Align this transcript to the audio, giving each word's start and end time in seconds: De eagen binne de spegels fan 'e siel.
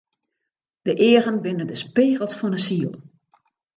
De 0.81 0.93
eagen 0.93 1.41
binne 1.41 1.65
de 1.69 1.75
spegels 1.83 2.33
fan 2.39 2.53
'e 2.57 2.61
siel. 2.65 2.93